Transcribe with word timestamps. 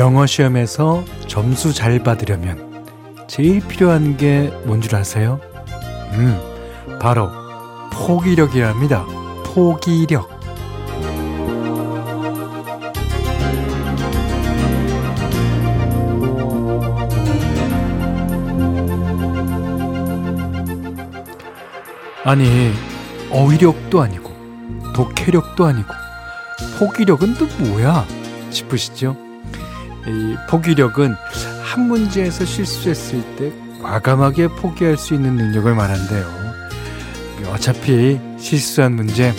영어 0.00 0.24
시험에서 0.24 1.04
점수 1.28 1.74
잘 1.74 1.98
받으려면 2.02 2.86
제일 3.28 3.60
필요한 3.60 4.16
게 4.16 4.50
뭔 4.64 4.80
줄 4.80 4.96
아세요? 4.96 5.38
음, 6.14 6.40
바로 6.98 7.28
포기력이랍니다. 7.92 9.04
포기력. 9.44 10.40
아니, 22.24 22.72
어휘력도 23.30 24.00
아니고, 24.00 24.30
독해력도 24.94 25.64
아니고, 25.64 25.88
포기력은 26.78 27.34
또 27.34 27.46
뭐야? 27.64 28.06
싶으시죠? 28.50 29.16
이 30.10 30.36
포기력은 30.48 31.14
한 31.62 31.88
문제에서 31.88 32.44
실수했을 32.44 33.22
때 33.36 33.52
과감하게 33.82 34.48
포기할 34.48 34.96
수 34.96 35.14
있는 35.14 35.36
능력을 35.36 35.74
말한대요. 35.74 36.40
어차피 37.52 38.20
실수한 38.38 38.92
문제 38.92 39.32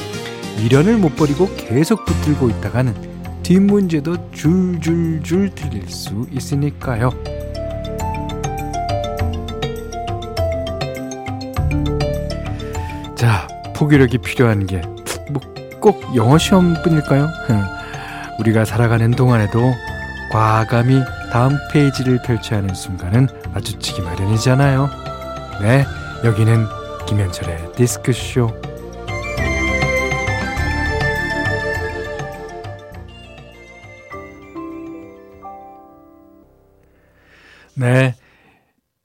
미련을 0.57 0.97
못 0.97 1.15
버리고 1.15 1.49
계속 1.55 2.05
붙들고 2.05 2.49
있다가는 2.49 3.11
뒷문제도 3.43 4.31
줄줄줄 4.31 5.51
틀릴 5.55 5.89
수 5.89 6.27
있으니까요. 6.31 7.11
자, 13.15 13.47
포기력이 13.75 14.19
필요한 14.19 14.65
게꼭 14.65 16.15
영어 16.15 16.37
시험뿐일까요? 16.37 17.27
우리가 18.39 18.65
살아가는 18.65 19.11
동안에도 19.11 19.73
과감히 20.31 21.01
다음 21.29 21.57
페이지를 21.73 22.21
펼쳐야 22.21 22.59
하는 22.59 22.73
순간은 22.73 23.27
마주치기 23.53 24.01
마련이잖아요. 24.01 24.89
네, 25.61 25.85
여기는 26.23 26.65
김현철의 27.05 27.73
디스크쇼. 27.73 28.49
네. 37.75 38.15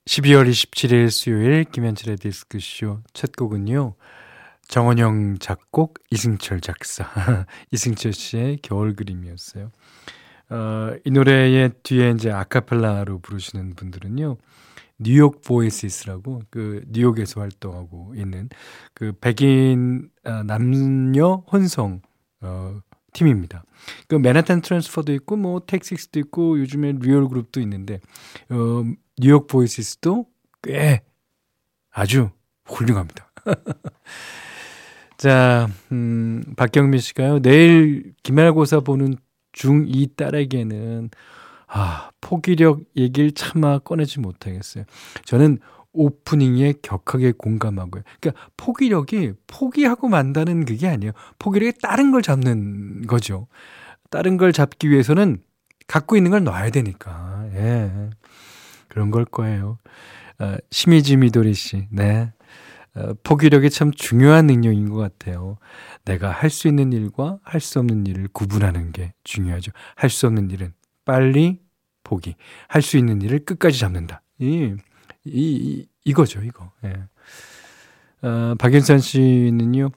12월 0.05 0.49
27일 0.49 1.09
수요일 1.09 1.65
김현철의 1.65 2.17
디스크쇼 2.17 3.01
첫 3.11 3.33
곡은요. 3.35 3.95
정원영 4.69 5.39
작곡, 5.39 5.95
이승철 6.09 6.61
작사. 6.61 7.05
이승철 7.71 8.13
씨의 8.13 8.59
겨울 8.61 8.95
그림이었어요. 8.95 9.71
어, 10.49 10.95
이 11.03 11.11
노래의 11.11 11.71
뒤에 11.83 12.11
이제 12.11 12.31
아카펠라로 12.31 13.19
부르시는 13.19 13.75
분들은요. 13.75 14.37
뉴욕 14.99 15.41
보이시스라고 15.41 16.41
그 16.49 16.83
뉴욕에서 16.87 17.41
활동하고 17.41 18.13
있는 18.15 18.49
그 18.93 19.13
백인 19.21 20.09
아, 20.23 20.43
남녀 20.43 21.43
혼성 21.51 22.01
어 22.41 22.79
팀입니다. 23.13 23.63
그 24.07 24.15
맨하탄 24.15 24.61
트랜스퍼도 24.61 25.13
있고 25.13 25.35
뭐 25.35 25.59
텍식스도 25.65 26.19
있고 26.19 26.59
요즘에 26.59 26.93
리얼 26.99 27.27
그룹도 27.27 27.61
있는데 27.61 27.99
어 28.49 28.83
뉴욕 29.17 29.47
보이시스도 29.47 30.25
꽤 30.63 31.01
아주 31.91 32.31
훌륭합니다. 32.65 33.31
자, 35.17 35.67
음, 35.91 36.43
박경민 36.55 36.99
씨가요. 36.99 37.39
내일 37.41 38.13
기말고사 38.21 38.81
보는 38.81 39.15
중2 39.57 40.15
딸에게는 40.15 41.09
아, 41.67 42.11
포기력 42.21 42.81
얘기를 42.95 43.31
차마 43.31 43.79
꺼내지 43.79 44.19
못하겠어요. 44.19 44.85
저는 45.25 45.59
오프닝에 45.91 46.75
격하게 46.81 47.33
공감하고요. 47.33 48.03
그러니까 48.19 48.49
포기력이 48.55 49.33
포기하고 49.47 50.07
만다는 50.07 50.63
그게 50.65 50.87
아니에요. 50.87 51.11
포기력이 51.39 51.79
다른 51.81 52.11
걸 52.11 52.21
잡는 52.21 53.07
거죠. 53.07 53.47
다른 54.09 54.37
걸 54.37 54.53
잡기 54.53 54.89
위해서는 54.89 55.41
갖고 55.87 56.15
있는 56.15 56.31
걸 56.31 56.43
놔야 56.43 56.69
되니까. 56.69 57.45
예. 57.53 58.09
그런 58.87 59.11
걸 59.11 59.25
거예요. 59.25 59.79
어, 60.39 60.55
시미지 60.69 61.17
미도리 61.17 61.53
씨, 61.53 61.87
네. 61.91 62.31
어, 62.97 63.13
포기력이 63.23 63.69
참 63.69 63.91
중요한 63.91 64.47
능력인 64.47 64.89
것 64.89 64.97
같아요. 64.97 65.57
내가 66.05 66.31
할 66.31 66.49
수 66.49 66.67
있는 66.67 66.91
일과 66.93 67.39
할 67.43 67.61
수 67.61 67.79
없는 67.79 68.05
일을 68.07 68.27
구분하는 68.33 68.91
게 68.91 69.13
중요하죠. 69.23 69.71
할 69.95 70.09
수 70.09 70.25
없는 70.27 70.49
일은 70.51 70.73
빨리 71.05 71.59
포기. 72.03 72.35
할 72.67 72.81
수 72.81 72.97
있는 72.97 73.21
일을 73.21 73.45
끝까지 73.45 73.79
잡는다. 73.79 74.21
이, 74.39 74.73
이, 75.25 75.85
이거죠, 76.05 76.41
이거. 76.43 76.71
예. 76.85 76.93
어, 78.27 78.55
박윤선 78.57 78.99
씨는요, 78.99 79.89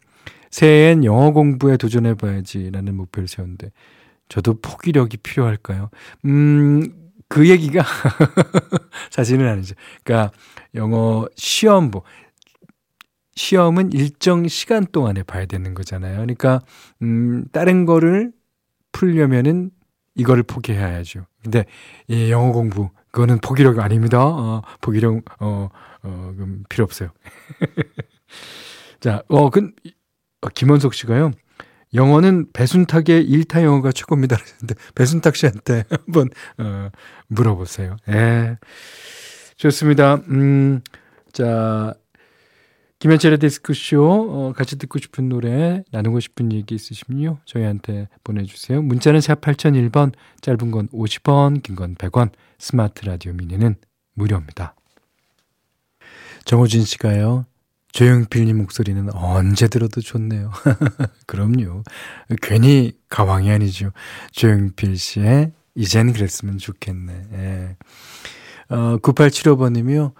새해엔 0.50 1.04
영어 1.04 1.30
공부에 1.32 1.76
도전해봐야지라는 1.76 2.94
목표를 2.96 3.28
세웠는데, 3.28 3.70
저도 4.28 4.60
포기력이 4.60 5.18
필요할까요? 5.18 5.90
음, 6.26 6.82
그 7.28 7.48
얘기가 7.48 7.84
사실은 9.10 9.48
아니죠. 9.48 9.74
그러니까 10.04 10.32
영어 10.74 11.26
시험부, 11.36 12.02
시험은 13.40 13.92
일정 13.92 14.46
시간 14.48 14.86
동안에 14.86 15.22
봐야 15.22 15.46
되는 15.46 15.72
거잖아요. 15.72 16.16
그러니까, 16.16 16.60
음, 17.00 17.46
다른 17.52 17.86
거를 17.86 18.32
풀려면은 18.92 19.70
이거를 20.14 20.42
포기해야죠. 20.42 21.24
근데 21.42 21.64
이 22.06 22.30
영어 22.30 22.52
공부 22.52 22.90
그거는 23.10 23.38
포기력 23.38 23.78
아닙니다. 23.78 24.22
어, 24.22 24.62
포기력 24.82 25.24
어, 25.40 25.70
어 26.02 26.32
그럼 26.36 26.64
필요 26.68 26.84
없어요. 26.84 27.10
자, 29.00 29.22
어, 29.28 29.48
근 29.48 29.72
어, 30.42 30.48
김원석 30.48 30.92
씨가요. 30.92 31.30
영어는 31.94 32.52
배순탁의 32.52 33.24
일타 33.24 33.62
영어가 33.62 33.92
최고입니다. 33.92 34.36
그랬는데 34.36 34.74
배순탁 34.94 35.36
씨한테 35.36 35.84
한번 35.90 36.28
어, 36.58 36.90
물어보세요. 37.28 37.96
예. 38.10 38.58
좋습니다. 39.56 40.16
음, 40.28 40.82
자, 41.32 41.94
김현철의 43.00 43.38
데스크쇼 43.38 44.02
어, 44.30 44.52
같이 44.54 44.76
듣고 44.76 44.98
싶은 44.98 45.30
노래 45.30 45.82
나누고 45.90 46.20
싶은 46.20 46.52
얘기 46.52 46.74
있으시면요. 46.74 47.38
저희한테 47.46 48.08
보내주세요. 48.22 48.82
문자는 48.82 49.22
샵 49.22 49.40
8001번 49.40 50.12
짧은 50.42 50.70
건 50.70 50.86
50원 50.88 51.62
긴 51.62 51.76
건 51.76 51.94
100원. 51.94 52.30
스마트 52.58 53.06
라디오 53.06 53.32
미니는 53.32 53.76
무료입니다. 54.14 54.74
정호진 56.44 56.84
씨가요. 56.84 57.46
조영필님 57.92 58.58
목소리는 58.58 59.08
언제 59.14 59.66
들어도 59.68 60.02
좋네요. 60.02 60.52
그럼요. 61.26 61.82
괜히 62.42 62.92
가왕이 63.08 63.50
아니죠. 63.50 63.92
조영필 64.32 64.98
씨의 64.98 65.52
이젠 65.74 66.12
그랬으면 66.12 66.58
좋겠네. 66.58 67.26
예. 67.32 67.76
어, 68.68 68.98
9875번이며 68.98 70.12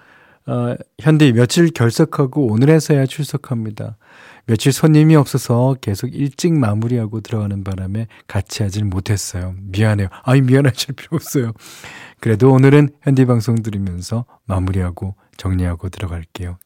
어, 0.51 0.75
현대 0.99 1.31
며칠 1.31 1.71
결석하고 1.71 2.49
오늘에서야 2.49 3.07
출석합니다. 3.07 3.97
며칠 4.47 4.73
손님이 4.73 5.15
없어서 5.15 5.77
계속 5.81 6.09
일찍 6.13 6.55
마무리하고 6.55 7.21
들어가는 7.21 7.63
바람에 7.63 8.09
같이 8.27 8.65
하질 8.65 8.85
못했어요. 8.85 9.55
미안해요. 9.61 10.09
아니, 10.25 10.41
미안하실 10.41 10.97
필요 10.97 11.11
없어요. 11.13 11.53
그래도 12.19 12.51
오늘은 12.51 12.89
현디 13.03 13.27
방송 13.27 13.63
들으면서 13.63 14.25
마무리하고 14.47 15.15
정리하고 15.37 15.89
들어갈게요. 15.89 16.59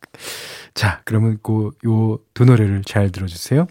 자, 0.72 1.02
그러면 1.04 1.38
그, 1.42 1.70
요 1.84 2.18
두 2.32 2.44
노래를 2.46 2.82
잘 2.84 3.10
들어주세요. 3.12 3.66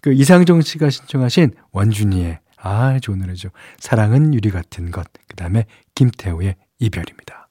그 0.00 0.12
이상정 0.12 0.60
씨가 0.62 0.90
신청하신 0.90 1.52
원준이의 1.70 2.40
아, 2.58 2.98
좋은 3.00 3.20
노래죠. 3.20 3.50
사랑은 3.78 4.34
유리 4.34 4.50
같은 4.50 4.90
것. 4.90 5.06
그 5.28 5.36
다음에 5.36 5.66
김태우의 5.94 6.56
이별입니다. 6.80 7.41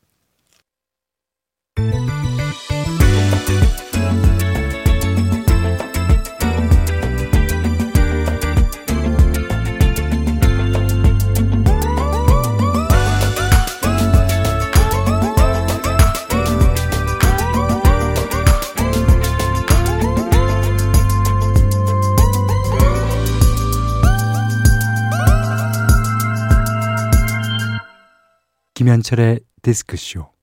김현철의 28.82 29.42
디스크쇼. 29.62 30.41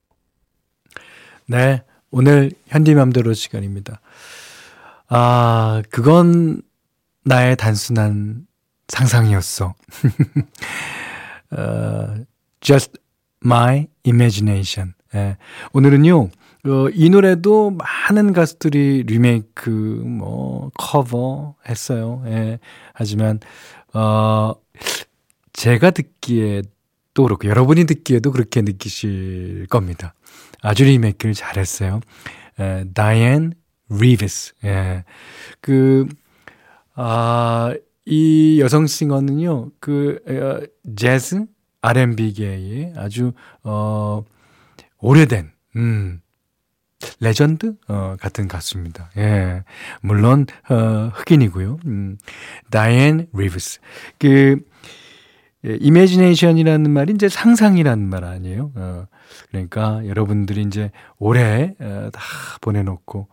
네, 1.50 1.82
오늘 2.10 2.50
현디맘대로 2.66 3.32
시간입니다. 3.32 4.02
아, 5.08 5.82
그건 5.88 6.60
나의 7.24 7.56
단순한 7.56 8.46
상상이었어. 8.88 9.74
어, 11.56 12.16
Just 12.60 12.98
My 13.42 13.86
Imagination. 14.06 14.92
예. 15.14 15.38
오늘은요, 15.72 16.20
어, 16.66 16.88
이 16.92 17.08
노래도 17.08 17.70
많은 17.70 18.34
가수들이 18.34 19.04
리메이크, 19.04 19.70
뭐, 19.70 20.70
커버 20.76 21.54
했어요. 21.66 22.22
예. 22.26 22.58
하지만, 22.92 23.40
어, 23.94 24.52
제가 25.54 25.92
듣기에 25.92 26.60
또 27.18 27.24
그렇고, 27.24 27.48
여러분이 27.48 27.84
듣기에도 27.86 28.30
그렇게 28.30 28.62
느끼실 28.62 29.66
겁니다. 29.68 30.14
아주 30.62 30.84
리메이크를 30.84 31.34
잘했어요. 31.34 31.98
예, 32.60 32.84
다이앤 32.94 33.54
리브스. 33.90 34.54
예. 34.62 35.02
그, 35.60 36.06
아, 36.94 37.74
이 38.06 38.60
여성 38.60 38.86
singer는요, 38.86 39.72
그, 39.80 40.20
어, 40.28 40.64
재즈, 40.94 41.46
R&B계의 41.80 42.92
아주, 42.94 43.32
어, 43.64 44.22
오래된, 45.00 45.50
음, 45.74 46.20
레전드? 47.18 47.74
어, 47.88 48.14
같은 48.20 48.46
가수입니다. 48.46 49.10
예. 49.16 49.64
물론, 50.02 50.46
어, 50.70 51.10
흑인이고요. 51.14 51.80
음, 51.86 52.16
다이앤 52.70 53.26
리브스. 53.34 53.80
그, 54.20 54.60
예, 55.64 55.76
imagination이라는 55.80 56.90
말이 56.90 57.12
이제 57.14 57.28
상상이라는 57.28 58.08
말 58.08 58.24
아니에요. 58.24 58.72
어, 58.76 59.06
그러니까 59.50 60.06
여러분들이 60.06 60.62
이제 60.62 60.90
올해 61.18 61.74
어, 61.80 62.10
다 62.12 62.20
보내놓고, 62.60 63.28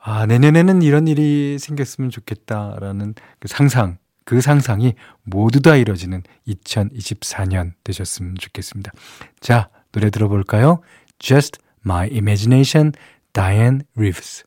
아, 0.00 0.26
내년에는 0.26 0.82
이런 0.82 1.06
일이 1.06 1.58
생겼으면 1.58 2.10
좋겠다라는 2.10 3.14
그 3.38 3.48
상상, 3.48 3.98
그 4.24 4.40
상상이 4.40 4.94
모두 5.24 5.60
다 5.60 5.76
이뤄지는 5.76 6.22
2024년 6.46 7.72
되셨으면 7.84 8.36
좋겠습니다. 8.38 8.92
자, 9.40 9.68
노래 9.92 10.10
들어볼까요? 10.10 10.80
Just 11.18 11.58
My 11.84 12.08
Imagination, 12.10 12.92
Diane 13.32 13.80
Reeves. 13.96 14.44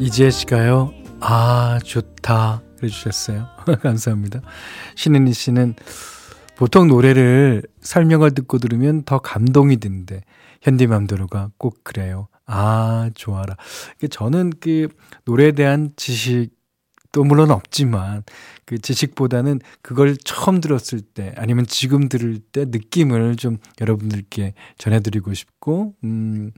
이지혜 0.00 0.30
씨가요, 0.30 0.92
아, 1.20 1.78
좋다. 1.82 2.62
해 2.84 2.88
주셨어요. 2.88 3.48
감사합니다. 3.82 4.40
신은희 4.94 5.32
씨는 5.32 5.74
보통 6.56 6.88
노래를 6.88 7.62
설명을 7.80 8.32
듣고 8.32 8.58
들으면 8.58 9.02
더 9.04 9.18
감동이 9.18 9.78
드는데, 9.78 10.22
현디맘대로가 10.62 11.50
꼭 11.58 11.82
그래요. 11.84 12.28
아, 12.46 13.10
좋아라. 13.14 13.56
저는 14.10 14.52
그 14.60 14.88
노래에 15.24 15.52
대한 15.52 15.92
지식도 15.96 17.24
물론 17.24 17.50
없지만 17.50 18.22
그 18.64 18.78
지식보다는 18.78 19.60
그걸 19.82 20.16
처음 20.16 20.60
들었을 20.60 21.00
때 21.00 21.34
아니면 21.36 21.66
지금 21.66 22.08
들을 22.08 22.38
때 22.38 22.64
느낌을 22.66 23.36
좀 23.36 23.58
여러분들께 23.80 24.54
전해드리고 24.78 25.34
싶고, 25.34 25.94
음, 26.04 26.52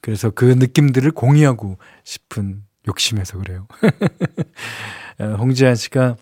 그래서 0.00 0.30
그 0.30 0.44
느낌들을 0.44 1.10
공유하고 1.12 1.78
싶은 2.04 2.62
욕심에서 2.88 3.38
그래요. 3.38 3.66
어, 5.18 5.24
홍지한 5.38 5.74
씨가 5.74 6.16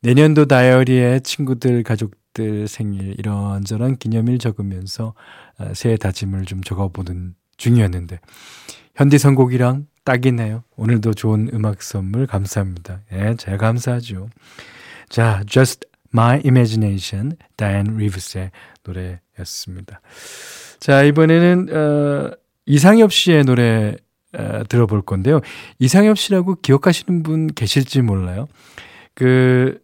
내년도 0.00 0.44
다이어리에 0.46 1.20
친구들, 1.20 1.82
가족들 1.82 2.68
생일 2.68 3.14
이런저런 3.18 3.96
기념일 3.96 4.38
적으면서 4.38 5.14
어, 5.58 5.72
새해 5.74 5.96
다짐을 5.96 6.44
좀 6.44 6.62
적어보는 6.62 7.34
중이었는데 7.56 8.20
현디 8.94 9.18
선곡이랑 9.18 9.86
딱이네요. 10.04 10.64
오늘도 10.76 11.14
좋은 11.14 11.50
음악 11.52 11.82
선물 11.82 12.26
감사합니다. 12.26 13.00
예, 13.12 13.34
잘 13.36 13.58
감사하죠. 13.58 14.28
자, 15.08 15.42
Just 15.46 15.86
My 16.14 16.40
Imagination, 16.44 17.36
다이앤 17.56 17.96
리브스의 17.96 18.50
노래였습니다. 18.84 20.00
자, 20.80 21.02
이번에는 21.02 21.68
어, 21.74 22.30
이상엽 22.64 23.12
씨의 23.12 23.44
노래 23.44 23.96
어, 24.38 24.62
들어볼 24.68 25.02
건데요. 25.02 25.40
이상엽 25.78 26.18
씨라고 26.18 26.56
기억하시는 26.62 27.22
분 27.22 27.48
계실지 27.48 28.02
몰라요. 28.02 28.48
그 29.14 29.80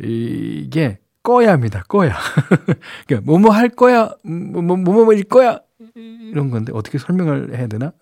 이게 0.00 0.98
꺼야입니다. 1.22 1.82
꺼야. 1.88 2.16
그러니까 3.06 3.30
뭐뭐 3.30 3.50
할 3.50 3.68
거야. 3.68 4.10
뭐뭐 4.22 4.76
뭐뭐 4.76 5.12
일 5.14 5.24
거야. 5.24 5.60
이런 5.94 6.50
건데 6.50 6.72
어떻게 6.74 6.98
설명을 6.98 7.56
해야 7.56 7.66
되나? 7.66 7.86
어, 7.86 7.92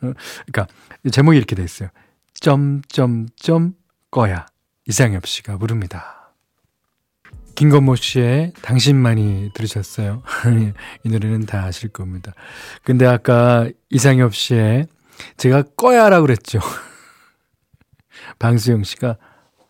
그러니까 0.46 0.66
제목이 1.10 1.36
이렇게 1.36 1.56
돼 1.56 1.64
있어요. 1.64 1.88
점점점 2.34 3.74
꺼야. 4.10 4.46
이상엽 4.86 5.26
씨가 5.26 5.56
부릅니다. 5.58 6.34
김건모 7.54 7.96
씨의 7.96 8.52
당신만이 8.60 9.52
들으셨어요. 9.54 10.22
이 11.04 11.08
노래는 11.08 11.46
다 11.46 11.64
아실 11.64 11.88
겁니다. 11.88 12.34
근데 12.84 13.06
아까 13.06 13.68
이상엽 13.88 14.34
씨의 14.34 14.86
제가 15.36 15.62
꺼야라 15.76 16.20
그랬죠. 16.20 16.60
방수영 18.38 18.84
씨가 18.84 19.16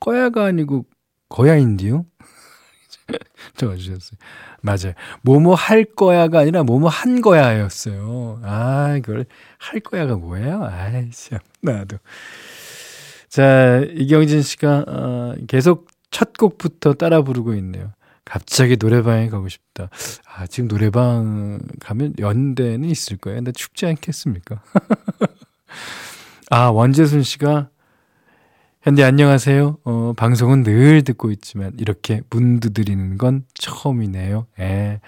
꺼야가 0.01 0.45
아니고 0.45 0.87
거야인데요. 1.29 2.07
적어주셨어요. 3.57 4.19
맞아요. 4.63 4.95
뭐뭐 5.23 5.55
할 5.55 5.85
거야가 5.85 6.41
아니라 6.41 6.65
뭐뭐 6.65 6.89
한 6.89 7.21
거야였어요. 7.21 8.41
아, 8.43 8.97
이걸 8.99 9.27
할 9.59 9.81
거야가 9.81 10.17
뭐예요? 10.17 10.65
아이, 10.65 11.11
참, 11.11 11.39
나도. 11.63 11.99
자, 13.29 13.81
이경진 13.95 14.43
씨가, 14.43 14.85
어, 14.89 15.35
계속 15.47 15.89
첫 16.11 16.33
곡부터 16.37 16.95
따라 16.95 17.23
부르고 17.23 17.55
있네요. 17.57 17.93
갑자기 18.25 18.77
노래방에 18.79 19.29
가고 19.29 19.49
싶다. 19.49 19.89
아, 20.27 20.47
지금 20.47 20.69
노래방 20.69 21.61
가면 21.81 22.15
연대는 22.19 22.89
있을 22.89 23.19
거예요. 23.19 23.39
근데 23.39 23.53
춥지 23.53 23.87
않겠습니까? 23.87 24.61
아, 26.51 26.69
원재순 26.71 27.23
씨가 27.23 27.71
현대 28.83 29.03
안녕하세요. 29.03 29.79
어, 29.83 30.13
방송은 30.17 30.63
늘 30.63 31.03
듣고 31.03 31.33
있지만 31.33 31.73
이렇게 31.79 32.21
문 32.31 32.61
두드리는 32.61 33.19
건 33.19 33.45
처음이네요. 33.55 34.47
예. 34.61 35.01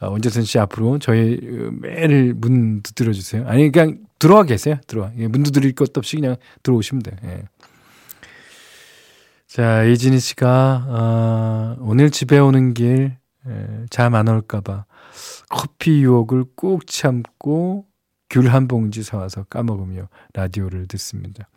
어, 0.00 0.08
원재순 0.08 0.44
씨 0.44 0.58
앞으로 0.58 0.98
저희 0.98 1.34
어, 1.42 1.70
매일 1.72 2.32
문 2.34 2.82
두드려 2.82 3.12
주세요. 3.12 3.44
아니 3.46 3.70
그냥 3.70 3.98
들어와 4.18 4.44
계세요. 4.44 4.76
들어와. 4.86 5.12
예, 5.18 5.26
문 5.26 5.42
두드릴 5.42 5.74
것도 5.74 5.92
없이 5.98 6.16
그냥 6.16 6.36
들어오시면 6.62 7.02
돼요. 7.02 7.16
예. 7.24 7.42
자, 9.46 9.82
이진희 9.84 10.18
씨가 10.18 10.86
어, 10.88 11.76
오늘 11.80 12.10
집에 12.10 12.38
오는 12.38 12.72
길 12.74 13.18
잠 13.88 14.14
안 14.14 14.28
올까 14.28 14.60
봐 14.60 14.84
커피 15.48 16.02
유혹을 16.02 16.44
꾹 16.56 16.86
참고 16.86 17.86
귤 18.30 18.48
한 18.48 18.68
봉지 18.68 19.02
사와서 19.02 19.44
까먹으며 19.44 20.08
라디오를 20.34 20.86
듣습니다. 20.86 21.48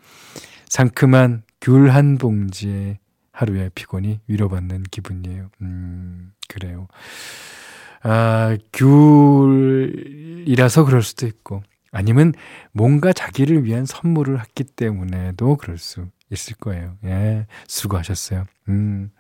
상큼한 0.70 1.44
귤 1.62 1.90
한 1.90 2.18
봉지에 2.18 3.00
하루의 3.32 3.72
피곤이 3.76 4.20
위로받는 4.28 4.84
기분이에요. 4.92 5.50
음, 5.62 6.34
그래요. 6.50 6.88
아, 8.04 8.58
귤이라서 8.74 10.86
그럴 10.86 11.02
수도 11.02 11.26
있고, 11.28 11.64
아니면 11.92 12.34
뭔가 12.72 13.14
자기를 13.14 13.64
위한 13.66 13.86
선물을 13.86 14.40
했기 14.40 14.64
때문에도 14.64 15.58
그럴 15.58 15.78
수 15.78 16.08
있을 16.32 16.56
거예요. 16.58 16.98
예, 17.06 17.46
수고하셨어요. 17.68 18.46
음. 18.70 19.12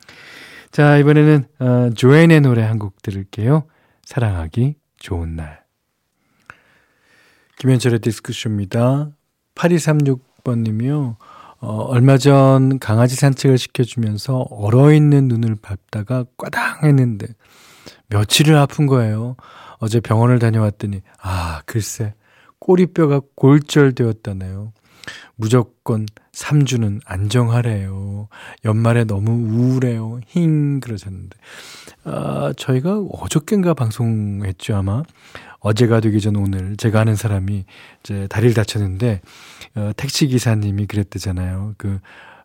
자, 0.72 0.98
이번에는, 0.98 1.45
어, 1.60 1.89
조앤의 1.95 2.41
노래 2.41 2.63
한 2.63 2.79
곡 2.79 3.01
들을게요. 3.01 3.65
사랑하기 4.05 4.75
좋은 4.98 5.36
날. 5.36 5.62
김현철의 7.57 8.00
디스크쇼입니다. 8.00 9.12
8236번님이요. 9.55 11.15
어, 11.60 11.77
얼마 11.83 12.17
전 12.17 12.77
강아지 12.79 13.15
산책을 13.15 13.57
시켜주면서 13.57 14.48
얼어있는 14.50 15.27
눈을 15.29 15.55
밟다가 15.62 16.25
꽈당 16.38 16.83
했는데 16.83 17.27
며칠을 18.07 18.57
아픈 18.57 18.86
거예요. 18.86 19.38
어제 19.77 20.00
병원을 20.00 20.39
다녀왔더니 20.39 21.01
아 21.22 21.62
글쎄 21.65 22.15
꼬리뼈가 22.60 23.22
골절되었다네요. 23.36 24.74
무조건 25.36 26.05
3주는 26.31 27.01
안정하래요. 27.05 28.27
연말에 28.65 29.03
너무 29.03 29.31
우울해요. 29.31 30.19
힝 30.27 30.79
그러셨는데 30.79 31.38
아, 32.05 32.53
저희가 32.57 33.00
어저께인가 33.00 33.74
방송했죠 33.74 34.75
아마 34.75 35.03
어제가 35.60 36.01
되기 36.01 36.19
전 36.19 36.36
오늘 36.36 36.75
제가 36.75 37.01
아는 37.01 37.15
사람이 37.15 37.65
이제 38.01 38.27
다리를 38.27 38.53
다쳤는데 38.53 39.22
어, 39.75 39.91
택시 39.95 40.27
기사님이 40.27 40.88
그랬대잖아요. 40.88 41.75
그 41.77 42.00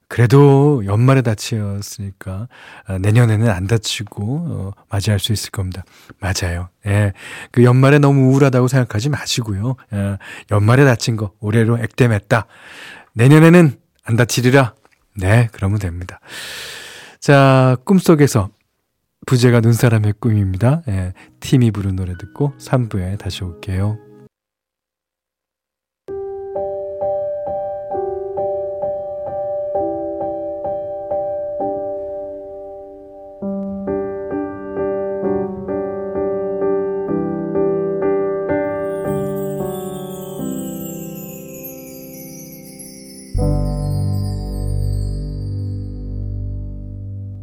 그래도 0.07 0.83
연말에 0.87 1.21
다치었으니까 1.23 2.49
어, 2.89 2.99
내년에는 2.99 3.51
안 3.51 3.67
다치고 3.67 4.25
어, 4.25 4.73
맞이할 4.89 5.19
수 5.19 5.33
있을 5.33 5.51
겁니다. 5.51 5.85
맞아요. 6.21 6.69
예. 6.87 7.13
그 7.51 7.65
연말에 7.65 7.99
너무 7.99 8.33
우울하다고 8.33 8.69
생각하지 8.69 9.11
마시고요. 9.11 9.77
예. 9.93 10.17
연말에 10.51 10.85
다친 10.85 11.17
거 11.17 11.33
올해로 11.41 11.79
액땜했다. 11.79 12.47
내년에는 13.13 13.73
안 14.05 14.17
다치리라. 14.17 14.75
네, 15.17 15.49
그러면 15.53 15.79
됩니다. 15.81 16.21
자, 17.21 17.77
꿈속에서 17.85 18.49
부제가 19.27 19.61
눈사람의 19.61 20.15
꿈입니다. 20.21 20.83
예, 20.89 21.13
팀이 21.41 21.71
부른 21.71 21.97
노래 21.97 22.15
듣고 22.17 22.55
3부에 22.59 23.19
다시 23.19 23.45
올게요. 23.45 23.99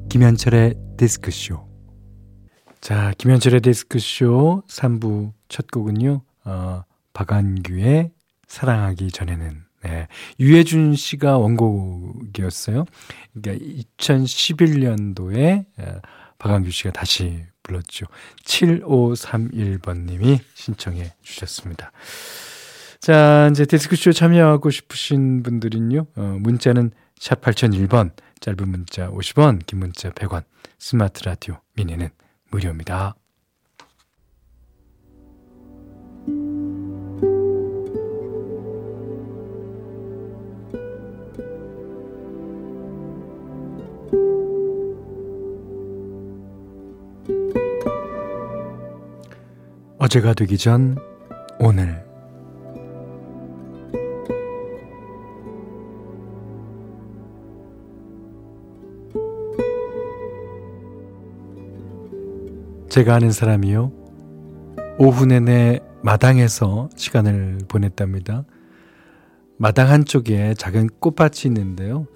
김현철의 0.09 0.84
디스크쇼. 0.97 1.67
자, 2.81 3.13
김현철의 3.17 3.61
디스크쇼 3.61 4.63
3부 4.67 5.33
첫 5.49 5.69
곡은요, 5.71 6.21
어, 6.45 6.83
박한규의 7.13 8.11
사랑하기 8.47 9.11
전에는. 9.11 9.65
네. 9.83 10.07
유해준 10.39 10.95
씨가 10.95 11.37
원곡이었어요. 11.37 12.85
그러니까 13.33 13.65
2011년도에 13.97 15.65
어, 15.77 16.01
박한규 16.39 16.71
씨가 16.71 16.91
다시 16.91 17.43
불렀죠. 17.61 18.05
7531번님이 18.45 20.39
신청해 20.53 21.13
주셨습니다. 21.21 21.91
자, 22.99 23.49
이제 23.51 23.65
디스크쇼 23.65 24.13
참여하고 24.13 24.71
싶으신 24.71 25.43
분들은요, 25.43 26.07
어, 26.15 26.37
문자는 26.39 26.91
샵 27.19 27.41
8001번, 27.41 28.11
짧은 28.39 28.67
문자 28.67 29.09
50원, 29.09 29.65
긴 29.65 29.79
문자 29.79 30.09
100원, 30.09 30.43
스마트 30.77 31.23
라디오 31.23 31.59
미니는 31.75 32.09
무료입니다. 32.51 33.15
어제가 49.97 50.35
되기 50.35 50.57
전 50.57 50.97
오늘 51.59 52.04
제가 62.95 63.15
아는 63.15 63.29
사람이요. 63.29 63.91
오후 64.99 65.25
내내 65.25 65.81
마당에서 66.01 66.87
시간을 66.95 67.57
보냈답니다. 67.67 68.45
마당 69.57 69.89
한쪽에 69.89 70.53
작은 70.53 70.87
꽃밭이 71.01 71.41
있는데요. 71.47 72.07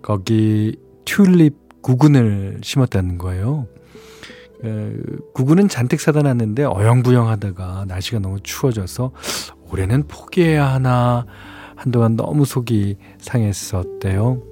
거기 0.00 0.78
튤립 1.04 1.82
구근을 1.82 2.60
심었다는 2.62 3.18
거예요. 3.18 3.66
에, 4.64 4.94
구근은 5.34 5.68
잔뜩 5.68 6.00
사다 6.00 6.22
놨는데 6.22 6.64
어영부영 6.64 7.28
하다가 7.28 7.84
날씨가 7.86 8.20
너무 8.20 8.40
추워져서 8.42 9.12
올해는 9.70 10.08
포기해야 10.08 10.66
하나 10.66 11.26
한동안 11.76 12.16
너무 12.16 12.46
속이 12.46 12.96
상했었대요. 13.18 14.51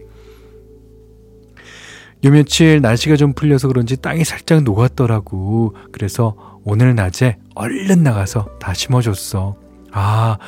요 2.24 2.30
며칠 2.30 2.80
날씨가 2.80 3.16
좀 3.16 3.32
풀려서 3.32 3.68
그런지 3.68 3.96
땅이 3.96 4.24
살짝 4.24 4.62
녹았더라고. 4.62 5.74
그래서 5.90 6.36
오늘 6.64 6.94
낮에 6.94 7.38
얼른 7.54 8.02
나가서 8.02 8.58
다 8.60 8.74
심어줬어. 8.74 9.56
아, 9.92 10.38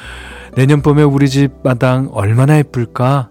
내년 0.55 0.83
봄에 0.83 1.03
우리 1.03 1.29
집 1.29 1.51
마당 1.65 2.09
얼마나 2.13 2.59
예쁠까? 2.59 3.31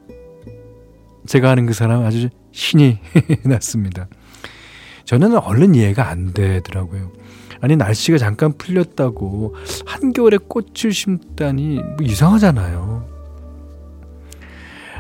제가 1.28 1.52
아는 1.52 1.68
그 1.68 1.74
사람 1.74 2.04
아주 2.04 2.30
신이 2.52 2.98
났습니다. 3.46 4.08
저는 5.06 5.38
얼른 5.38 5.76
이해가 5.76 6.10
안 6.10 6.34
되더라고요. 6.34 7.12
아니, 7.62 7.76
날씨가 7.76 8.18
잠깐 8.18 8.58
풀렸다고 8.58 9.56
한겨울에 9.86 10.38
꽃을 10.48 10.92
심다니 10.92 11.76
뭐 11.76 11.98
이상하잖아요. 12.02 13.08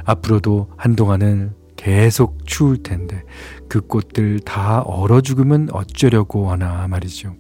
앞으로도 0.06 0.70
한동안은 0.78 1.61
계속 1.82 2.46
추울 2.46 2.84
텐데 2.84 3.24
그 3.68 3.82
꽃들 3.82 4.42
다 4.42 4.82
얼어 4.82 5.22
죽으면 5.22 5.70
어쩌려고 5.72 6.52
하나 6.52 6.88
말이죠. 6.88 7.36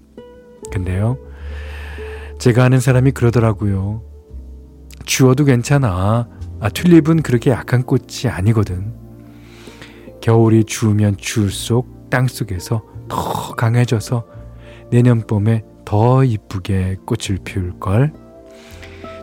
근데요. 0.71 1.19
제가 2.39 2.63
아는 2.63 2.79
사람이 2.79 3.12
그러더라고요. 3.12 4.01
추워도 5.05 5.45
괜찮아. 5.45 6.27
아, 6.60 6.69
튤립은 6.69 7.21
그렇게 7.21 7.51
약한 7.51 7.83
꽃이 7.83 8.31
아니거든. 8.31 8.95
겨울이 10.21 10.63
추우면 10.63 11.17
추울수록 11.17 12.10
땅속에서 12.10 12.83
더 13.10 13.55
강해져서 13.55 14.25
내년 14.89 15.21
봄에 15.21 15.63
더 15.86 16.24
이쁘게 16.24 16.98
꽃을 17.05 17.38
피울걸. 17.43 18.12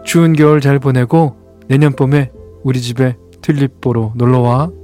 추운 0.05 0.35
겨울 0.35 0.61
잘 0.61 0.79
보내고 0.79 1.37
내년 1.67 1.93
봄에 1.93 2.31
우리 2.63 2.81
집에 2.81 3.17
튤립 3.43 3.81
보러 3.81 4.13
놀러와. 4.15 4.78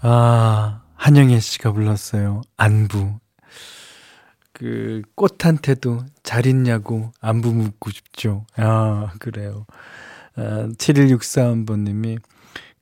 아, 0.00 0.82
한영애 0.94 1.40
씨가 1.40 1.72
불렀어요. 1.72 2.42
안부. 2.56 3.18
그, 4.52 5.02
꽃한테도 5.14 6.04
잘 6.22 6.46
있냐고 6.46 7.12
안부 7.20 7.52
묻고 7.52 7.90
싶죠. 7.90 8.44
아, 8.56 9.12
그래요. 9.18 9.66
아, 10.36 10.68
7163번님이 10.78 12.20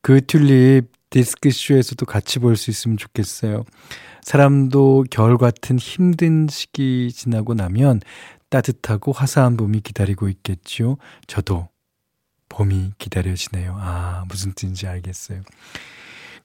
그 0.03 0.25
튤립 0.27 0.91
디스크쇼에서도 1.11 2.05
같이 2.07 2.39
볼 2.39 2.57
수 2.57 2.71
있으면 2.71 2.97
좋겠어요. 2.97 3.65
사람도 4.23 5.05
겨울 5.11 5.39
같은 5.39 5.79
힘든 5.79 6.49
시기 6.49 7.13
지나고 7.13 7.55
나면 7.55 8.01
따뜻하고 8.51 9.13
화사한 9.13 9.57
봄이 9.57 9.81
기다리고 9.81 10.29
있겠죠. 10.29 10.99
저도 11.27 11.69
봄이 12.49 12.93
기다려지네요. 12.99 13.77
아, 13.79 14.25
무슨 14.29 14.53
뜻인지 14.53 14.87
알겠어요. 14.87 15.43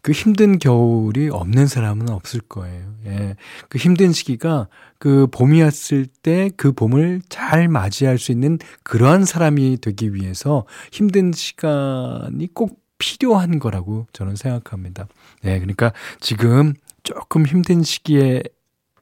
그 0.02 0.12
힘든 0.12 0.58
겨울이 0.58 1.30
없는 1.30 1.68
사람은 1.68 2.10
없을 2.10 2.42
거예요. 2.42 2.94
예. 3.06 3.36
그 3.70 3.78
힘든 3.78 4.12
시기가 4.12 4.68
그 4.98 5.28
봄이 5.28 5.62
왔을 5.62 6.06
때 6.06 6.50
그 6.58 6.72
봄을 6.72 7.22
잘 7.30 7.68
맞이할 7.68 8.18
수 8.18 8.32
있는 8.32 8.60
그러한 8.84 9.26
사람이 9.26 9.78
되기 9.82 10.14
위해서 10.14 10.66
힘든 10.92 11.32
시간이 11.32 12.54
꼭 12.54 12.80
필요한 12.98 13.60
거라고 13.60 14.08
저는 14.14 14.36
생각합니다. 14.36 15.08
예. 15.46 15.60
그러니까 15.60 15.94
지금 16.20 16.74
조금 17.04 17.46
힘든 17.46 17.82
시기에 17.84 18.44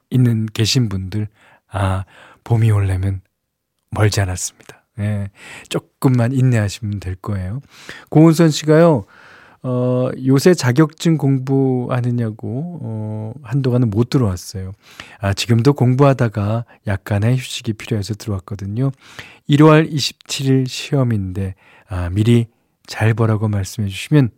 있는 0.10 0.48
계신 0.54 0.90
분들, 0.90 1.28
아, 1.70 2.06
봄이 2.44 2.72
올려면 2.72 3.22
멀지 3.92 4.22
않았습니다. 4.22 4.86
예. 5.00 5.30
조금만 5.70 6.32
인내하시면 6.32 7.00
될 7.00 7.16
거예요. 7.16 7.62
고은선 8.10 8.52
씨가요, 8.52 9.06
어, 9.62 10.10
요새 10.26 10.54
자격증 10.54 11.18
공부하느냐고, 11.18 12.80
어, 12.82 13.34
한동안은 13.44 13.90
못 13.90 14.10
들어왔어요. 14.10 14.72
아, 15.20 15.34
지금도 15.34 15.74
공부하다가 15.74 16.66
약간의 16.88 17.36
휴식이 17.38 17.74
필요해서 17.74 18.14
들어왔거든요. 18.14 18.92
1월 19.50 19.92
27일 19.92 20.68
시험인데, 20.68 21.56
아, 21.90 22.10
미리 22.10 22.48
잘 22.88 23.14
보라고 23.14 23.48
말씀해 23.50 23.90
주시면 23.90 24.30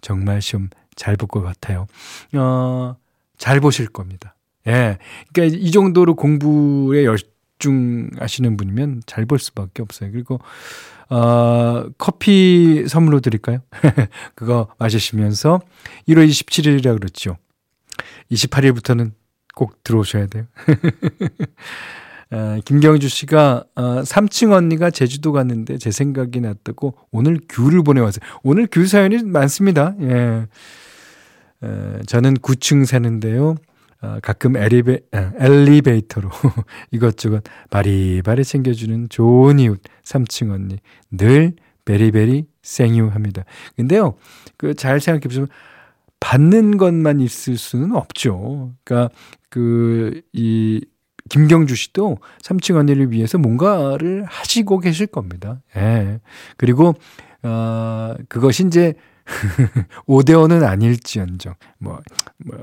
정말 0.00 0.40
시험 0.42 0.68
잘 0.96 1.16
볼 1.16 1.28
것 1.28 1.42
같아요. 1.42 1.86
어, 2.34 2.96
잘 3.36 3.60
보실 3.60 3.86
겁니다. 3.88 4.34
예. 4.66 4.98
그러니까 5.32 5.56
이 5.58 5.70
정도로 5.70 6.14
공부에 6.16 7.04
열중하시는 7.04 8.56
분이면 8.56 9.02
잘 9.06 9.26
볼 9.26 9.38
수밖에 9.38 9.82
없어요. 9.82 10.10
그리고 10.12 10.40
어, 11.10 11.84
커피 11.96 12.84
선물로 12.86 13.20
드릴까요? 13.20 13.60
그거 14.34 14.68
마시시면서 14.78 15.60
1월 16.08 16.28
27일이라 16.28 16.98
그랬죠. 16.98 17.36
28일부터는 18.30 19.12
꼭 19.54 19.82
들어오셔야 19.82 20.26
돼요. 20.26 20.44
어, 22.30 22.58
김경주 22.64 23.08
씨가 23.08 23.64
어, 23.74 23.82
3층 24.02 24.52
언니가 24.52 24.90
제주도 24.90 25.32
갔는데 25.32 25.78
제 25.78 25.90
생각이 25.90 26.40
났다고 26.40 26.94
오늘 27.10 27.40
귤을 27.48 27.82
보내왔어요. 27.82 28.20
오늘 28.42 28.68
귤 28.70 28.86
사연이 28.86 29.22
많습니다. 29.22 29.94
예. 30.02 30.46
어, 31.62 31.98
저는 32.06 32.34
9층 32.34 32.84
사는데요. 32.84 33.56
어, 34.02 34.18
가끔 34.22 34.56
엘리베, 34.56 35.00
아, 35.12 35.32
엘리베이터로 35.38 36.30
이것저것 36.92 37.42
바리바리 37.70 38.44
챙겨주는 38.44 39.08
좋은 39.08 39.58
이웃 39.58 39.80
3층 40.04 40.52
언니 40.52 40.78
늘 41.10 41.54
베리베리 41.84 42.46
생유 42.62 43.08
합니다. 43.08 43.44
근데요, 43.76 44.14
그 44.56 44.74
잘 44.74 45.00
생각해 45.00 45.22
보시면 45.22 45.48
받는 46.20 46.76
것만 46.76 47.20
있을 47.20 47.56
수는 47.56 47.92
없죠. 47.94 48.72
그러니까 48.84 49.12
그 49.50 50.20
이 50.32 50.80
김경주 51.30 51.74
씨도 51.74 52.18
삼층 52.42 52.76
언니를 52.76 53.10
위해서 53.12 53.36
뭔가를 53.38 54.24
하시고 54.26 54.78
계실 54.80 55.06
겁니다. 55.06 55.60
예. 55.76 56.20
그리고 56.56 56.94
어 57.42 58.14
그것이 58.28 58.66
이제 58.66 58.94
5대5는 60.08 60.64
아닐지언정, 60.66 61.54
뭐, 61.78 62.00
뭐, 62.38 62.58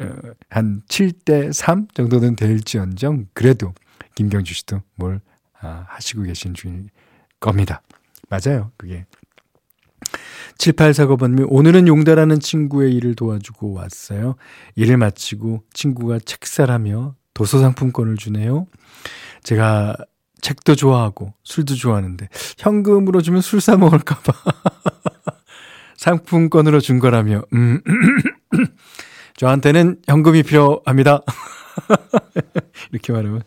어, 0.00 0.06
한 0.50 0.82
7대 0.88 1.52
3 1.52 1.88
정도는 1.94 2.36
될지언정, 2.36 3.26
그래도 3.32 3.72
김경주 4.14 4.54
씨도 4.54 4.82
뭘 4.96 5.20
아, 5.60 5.86
하시고 5.88 6.22
계신 6.22 6.54
중일 6.54 6.88
겁니다. 7.40 7.82
맞아요, 8.28 8.70
그게. 8.76 9.06
7849번님, 10.58 11.46
오늘은 11.48 11.88
용달하는 11.88 12.38
친구의 12.38 12.94
일을 12.94 13.14
도와주고 13.14 13.72
왔어요. 13.72 14.36
일을 14.74 14.96
마치고 14.96 15.64
친구가 15.72 16.18
책 16.24 16.46
사라며 16.46 17.14
도서 17.34 17.58
상품권을 17.60 18.16
주네요. 18.16 18.66
제가 19.42 19.96
책도 20.40 20.74
좋아하고 20.74 21.34
술도 21.44 21.74
좋아하는데 21.76 22.28
현금으로 22.58 23.22
주면 23.22 23.40
술 23.40 23.60
사 23.60 23.76
먹을까봐 23.76 24.32
상품권으로 26.02 26.80
준 26.80 26.98
거라며 26.98 27.42
음 27.52 27.80
저한테는 29.36 30.02
현금이 30.06 30.42
필요합니다. 30.42 31.22
이렇게 32.92 33.12
말하면 33.12 33.42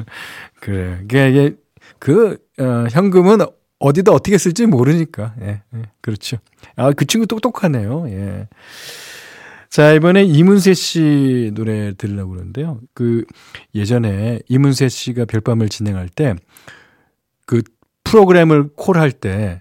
그래 0.60 1.00
이게 1.08 1.54
그 1.98 2.38
어, 2.58 2.86
현금은 2.90 3.38
어디다 3.78 4.12
어떻게 4.12 4.38
쓸지 4.38 4.66
모르니까 4.66 5.34
예, 5.42 5.62
예 5.74 5.82
그렇죠. 6.00 6.38
아 6.76 6.90
그 6.92 7.04
친구 7.06 7.26
똑똑하네요. 7.26 8.06
예. 8.08 8.48
자, 9.68 9.92
이번에 9.92 10.24
이문세 10.24 10.74
씨 10.74 11.52
노래 11.54 11.94
들으려고 11.94 12.30
그러는데요. 12.32 12.80
그 12.92 13.24
예전에 13.74 14.40
이문세 14.48 14.88
씨가 14.88 15.26
별밤을 15.26 15.68
진행할 15.68 16.08
때 16.08 16.34
그 17.50 17.62
프로그램을 18.04 18.70
콜할 18.76 19.10
때 19.10 19.60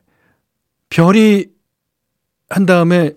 별이 0.89 1.47
한 2.49 2.65
다음에 2.65 3.11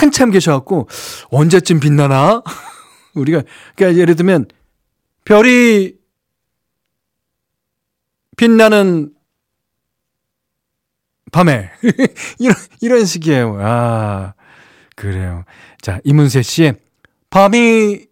한참 0.00 0.30
계셔갖고 0.30 0.88
언제쯤 1.30 1.80
빛나나? 1.80 2.42
우리가 3.14 3.42
그러니까 3.74 4.00
예를 4.00 4.14
들면 4.14 4.46
별이 5.24 5.94
빛나는 8.36 9.12
밤에 11.32 11.70
이런 12.38 12.54
이런 12.80 13.04
식이에요. 13.04 13.58
아 13.60 14.34
그래요. 14.94 15.44
자, 15.80 16.00
이문세 16.04 16.42
씨의 16.42 16.74
밤이 17.30 18.06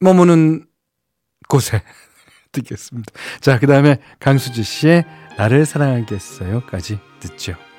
머무는 0.00 0.66
곳에 1.48 1.82
듣겠습니다. 2.52 3.12
자, 3.40 3.58
그 3.58 3.66
다음에 3.66 3.98
강수지 4.18 4.62
씨의 4.62 5.04
나를 5.36 5.66
사랑하겠어요까지 5.66 6.98
듣죠. 7.20 7.69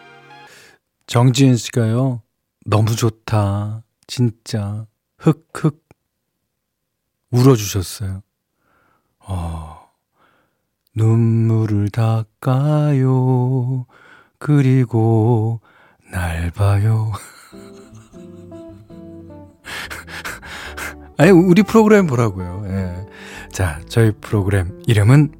정지은 1.11 1.57
씨가요, 1.57 2.21
너무 2.65 2.95
좋다. 2.95 3.83
진짜. 4.07 4.87
흑흑. 5.17 5.83
울어주셨어요. 7.31 8.23
어, 9.19 9.89
눈물을 10.95 11.89
닦아요. 11.89 13.85
그리고 14.37 15.59
날 16.09 16.49
봐요. 16.51 17.11
아니, 21.17 21.31
우리 21.31 21.63
프로그램 21.63 22.07
보라고요. 22.07 22.63
예. 22.67 23.05
자, 23.51 23.81
저희 23.89 24.13
프로그램 24.13 24.81
이름은 24.87 25.33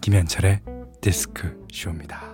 김현철의 0.00 0.62
디스크 1.00 1.64
쇼입니다. 1.72 2.33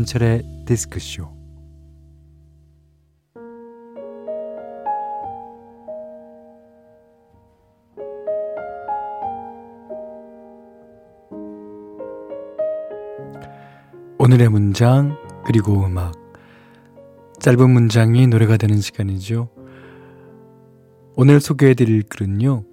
김현철의 0.00 0.42
디스크쇼 0.66 1.28
오늘의 14.18 14.48
문장 14.48 15.16
그리고 15.44 15.84
음악 15.84 16.14
짧은 17.40 17.70
문장이 17.70 18.26
노래가 18.26 18.56
되는 18.56 18.80
시간이죠. 18.80 19.50
오늘 21.16 21.40
소개해드릴 21.40 22.04
글은요. 22.04 22.64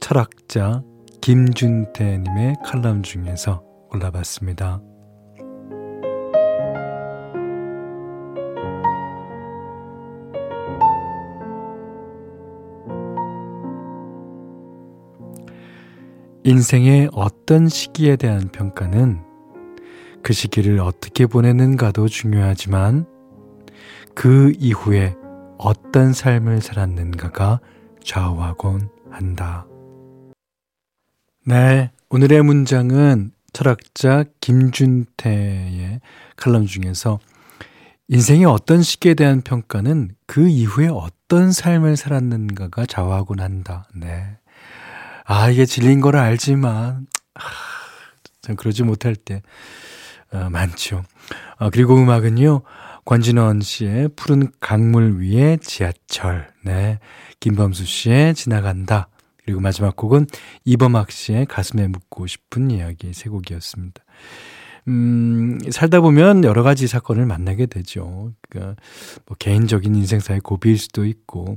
철학자 0.00 0.82
김준태님의 1.20 2.56
칼럼 2.64 3.02
중에서 3.02 3.62
골라봤습니다. 3.90 4.93
인생의 16.46 17.08
어떤 17.14 17.70
시기에 17.70 18.16
대한 18.16 18.50
평가는 18.50 19.22
그 20.22 20.34
시기를 20.34 20.78
어떻게 20.78 21.24
보내는가도 21.26 22.08
중요하지만 22.08 23.06
그 24.14 24.52
이후에 24.58 25.16
어떤 25.56 26.12
삶을 26.12 26.60
살았는가가 26.60 27.60
좌우하곤 28.02 28.90
한다. 29.10 29.66
네, 31.46 31.90
오늘의 32.10 32.42
문장은 32.42 33.32
철학자 33.54 34.24
김준태의 34.42 36.00
칼럼 36.36 36.66
중에서 36.66 37.20
인생의 38.08 38.44
어떤 38.44 38.82
시기에 38.82 39.14
대한 39.14 39.40
평가는 39.40 40.10
그 40.26 40.46
이후에 40.46 40.88
어떤 40.88 41.52
삶을 41.52 41.96
살았는가가 41.96 42.84
좌우하곤 42.84 43.40
한다. 43.40 43.88
네. 43.94 44.36
아, 45.24 45.50
이게 45.50 45.64
진리인 45.64 46.00
걸 46.00 46.16
알지만, 46.16 47.06
아, 47.34 47.40
참 48.42 48.56
그러지 48.56 48.82
못할 48.82 49.16
때, 49.16 49.42
어, 50.32 50.50
많죠. 50.50 51.02
어, 51.58 51.70
그리고 51.70 51.96
음악은요, 51.96 52.62
권진원 53.04 53.60
씨의 53.60 54.10
푸른 54.16 54.50
강물 54.60 55.20
위에 55.20 55.58
지하철, 55.58 56.48
네. 56.62 56.98
김범수 57.40 57.84
씨의 57.84 58.34
지나간다. 58.34 59.08
그리고 59.44 59.60
마지막 59.60 59.94
곡은 59.96 60.26
이범학 60.64 61.10
씨의 61.10 61.46
가슴에 61.46 61.86
묻고 61.88 62.26
싶은 62.26 62.70
이야기 62.70 63.12
세 63.12 63.28
곡이었습니다. 63.28 64.02
음, 64.88 65.58
살다 65.70 66.00
보면 66.00 66.44
여러 66.44 66.62
가지 66.62 66.86
사건을 66.86 67.26
만나게 67.26 67.66
되죠. 67.66 68.32
그러니까 68.48 68.80
뭐 69.26 69.36
개인적인 69.38 69.94
인생사의 69.94 70.40
고비일 70.40 70.78
수도 70.78 71.04
있고, 71.04 71.56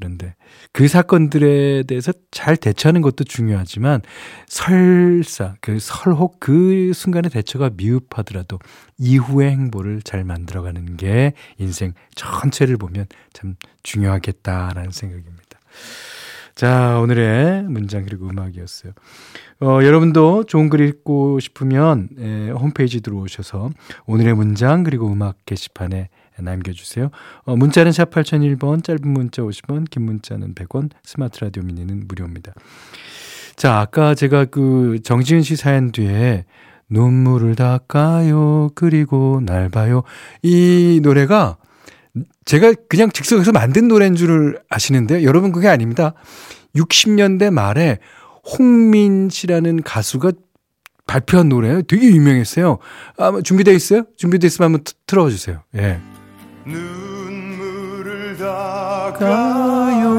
그런데 0.00 0.34
그 0.72 0.88
사건들에 0.88 1.84
대해서 1.84 2.12
잘 2.30 2.56
대처하는 2.56 3.02
것도 3.02 3.24
중요하지만 3.24 4.00
설사 4.46 5.54
그 5.60 5.78
설혹 5.78 6.40
그 6.40 6.92
순간의 6.94 7.30
대처가 7.30 7.70
미흡하더라도 7.76 8.58
이후의 8.98 9.50
행보를 9.50 10.00
잘 10.02 10.24
만들어가는 10.24 10.96
게 10.96 11.34
인생 11.58 11.92
전체를 12.14 12.78
보면 12.78 13.06
참 13.34 13.56
중요하겠다라는 13.82 14.90
생각입니다. 14.90 15.60
자, 16.54 16.98
오늘의 16.98 17.64
문장 17.64 18.04
그리고 18.04 18.28
음악이었어요. 18.28 18.92
어, 19.60 19.78
여러분도 19.82 20.44
좋은 20.44 20.68
글 20.68 20.80
읽고 20.80 21.40
싶으면 21.40 22.08
에, 22.18 22.50
홈페이지 22.50 23.00
들어오셔서 23.00 23.70
오늘의 24.06 24.34
문장 24.34 24.82
그리고 24.82 25.10
음악 25.10 25.36
게시판에 25.46 26.08
남겨주세요. 26.40 27.10
어, 27.44 27.56
문자는 27.56 27.92
샵 27.92 28.10
8001번, 28.10 28.82
짧은 28.82 29.06
문자 29.06 29.42
50원, 29.42 29.88
긴 29.90 30.02
문자는 30.04 30.54
100원, 30.54 30.90
스마트 31.02 31.44
라디오 31.44 31.62
미니는 31.62 32.04
무료입니다. 32.08 32.52
자, 33.56 33.80
아까 33.80 34.14
제가 34.14 34.46
그 34.46 35.00
정지은 35.02 35.42
씨 35.42 35.56
사연 35.56 35.92
뒤에 35.92 36.44
눈물을 36.88 37.54
닦아요. 37.54 38.70
그리고 38.74 39.40
날 39.44 39.68
봐요. 39.68 40.02
이 40.42 41.00
노래가 41.02 41.56
제가 42.44 42.74
그냥 42.88 43.10
즉석에서 43.10 43.52
만든 43.52 43.88
노래인 43.88 44.16
줄 44.16 44.58
아시는데요. 44.68 45.22
여러분 45.22 45.52
그게 45.52 45.68
아닙니다. 45.68 46.14
60년대 46.74 47.50
말에 47.50 47.98
홍민 48.44 49.28
씨라는 49.30 49.82
가수가 49.82 50.32
발표한 51.06 51.48
노래예요. 51.48 51.82
되게 51.82 52.06
유명했어요. 52.06 52.78
아, 53.18 53.40
준비되어 53.42 53.74
있어요? 53.74 54.04
준비되어 54.16 54.46
있으면 54.46 54.66
한번 54.66 54.84
틀어 55.06 55.28
주세요. 55.28 55.62
예. 55.76 56.00
눈물을 56.64 58.36
닦아요. 58.36 60.10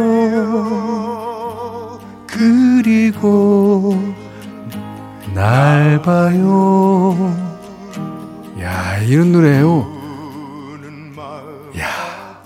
그리고 2.28 3.94
날 5.34 6.02
봐요. 6.02 7.36
야, 8.60 8.98
이런 9.00 9.32
노래예요. 9.32 10.02
야, 11.80 12.44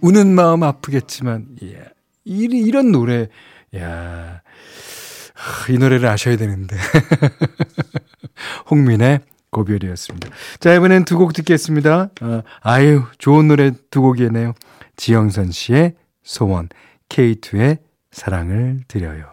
우는 0.00 0.34
마음 0.34 0.62
아프겠지만, 0.62 1.46
예. 1.62 1.84
이런 2.24 2.92
노래, 2.92 3.28
야, 3.76 4.40
이 5.68 5.78
노래를 5.78 6.08
아셔야 6.08 6.36
되는데. 6.36 6.76
홍민의 8.70 9.20
고별이었습니다. 9.56 10.28
자, 10.60 10.74
이번엔 10.74 11.04
두 11.04 11.16
곡 11.16 11.32
듣겠습니다. 11.32 12.10
어, 12.20 12.42
아유, 12.60 13.02
좋은 13.18 13.48
노래 13.48 13.72
두 13.90 14.02
곡이네요. 14.02 14.52
지영선 14.96 15.50
씨의 15.50 15.94
소원, 16.22 16.68
K2의 17.08 17.78
사랑을 18.10 18.80
드려요. 18.88 19.24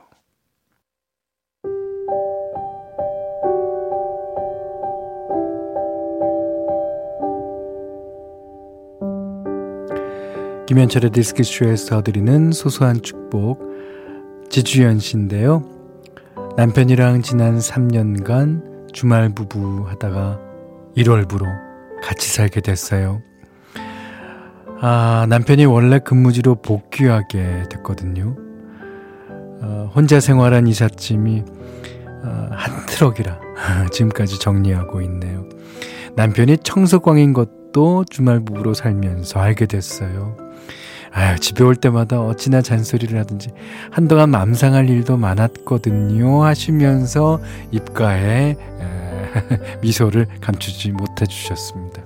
김현철의 10.68 11.12
디스크쇼에서 11.12 12.02
드리는 12.04 12.52
소소한 12.52 13.02
축복 13.02 13.60
지주연 14.50 15.00
씨인데요. 15.00 15.64
남편이랑 16.58 17.22
지난 17.22 17.58
3년간 17.58 18.73
주말 18.94 19.30
부부 19.34 19.86
하다가 19.90 20.40
1월부로 20.96 21.46
같이 22.02 22.30
살게 22.30 22.62
됐어요. 22.62 23.22
아, 24.80 25.26
남편이 25.30 25.66
원래 25.66 26.00
근무지로 26.00 26.56
복귀하게 26.56 27.64
됐거든요. 27.70 28.36
어, 29.62 29.92
혼자 29.96 30.20
생활한 30.20 30.68
이삿짐이 30.68 31.44
어, 32.24 32.48
한 32.52 32.86
트럭이라 32.86 33.40
지금까지 33.92 34.40
정리하고 34.40 35.02
있네요. 35.02 35.48
남편이 36.16 36.58
청소광인 36.60 37.34
것도 37.34 38.06
주말 38.10 38.40
부부로 38.42 38.74
살면서 38.74 39.40
알게 39.40 39.66
됐어요. 39.66 40.38
아유, 41.14 41.38
집에 41.40 41.64
올 41.64 41.76
때마다 41.76 42.20
어찌나 42.22 42.62
잔소리를 42.62 43.18
하든지 43.20 43.50
한동안 43.92 44.30
맘상할 44.32 44.90
일도 44.90 45.18
많았거든요 45.18 46.44
하시면서 46.44 47.40
입가에 47.72 48.50
에, 48.50 48.58
미소를 49.82 50.28
감추지 50.42 50.92
못해 50.92 51.26
주셨습니다. 51.26 52.02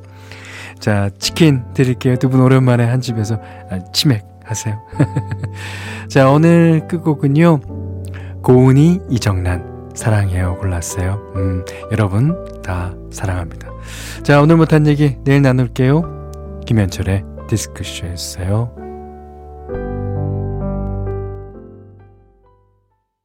자, 0.79 1.09
치킨 1.19 1.63
드릴게요. 1.73 2.17
두 2.17 2.29
분 2.29 2.41
오랜만에 2.41 2.83
한 2.85 3.01
집에서 3.01 3.39
아, 3.71 3.79
치맥 3.93 4.23
하세요. 4.43 4.77
자, 6.09 6.29
오늘 6.29 6.87
끝곡은요. 6.87 7.61
고은이 8.43 8.99
이정란 9.09 9.91
사랑해요 9.95 10.57
골랐어요. 10.59 11.33
음, 11.35 11.65
여러분 11.91 12.61
다 12.61 12.93
사랑합니다. 13.11 13.69
자, 14.23 14.41
오늘 14.41 14.57
못한 14.57 14.85
얘기 14.85 15.17
내일 15.23 15.41
나눌게요. 15.41 16.61
김현철의 16.65 17.23
디스크쇼였어요. 17.49 18.86